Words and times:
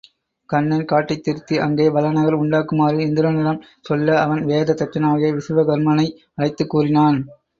கண்ணன் 0.49 0.85
காட்டைத் 0.85 1.23
திருத்தி 1.23 1.57
அங்கே 1.57 1.89
வளநகர் 1.89 2.37
உண்டாக்குமாறு 2.37 2.97
இந்திரனிடம் 3.01 3.59
சொல்ல 3.81 4.19
அவன் 4.21 4.43
வேத 4.45 4.73
தச்சனாகிய 4.73 5.31
விசுவகர்மனை 5.31 6.07
அழைத்துக் 6.33 6.69
கூறினான். 6.69 7.19